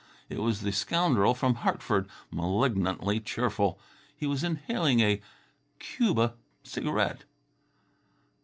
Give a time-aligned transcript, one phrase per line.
[0.29, 3.79] It was the scoundrel from Hartford, malignantly cheerful.
[4.17, 5.21] He was inhaling a
[5.77, 7.25] cubeb cigarette.